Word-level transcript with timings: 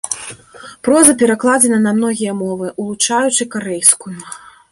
Проза 0.87 1.13
перакладзена 1.19 1.79
на 1.83 1.93
многія 1.99 2.33
мовы, 2.41 2.71
улучаючы 2.85 3.43
карэйскую. 3.57 4.17